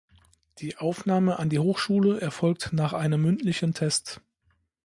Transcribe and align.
Die 0.57 0.77
Aufnahme 0.77 1.37
an 1.37 1.49
die 1.49 1.59
Hochschule 1.59 2.19
erfolgt 2.21 2.73
nach 2.73 2.93
einem 2.93 3.21
mündlichen 3.21 3.75
Test. 3.75 4.19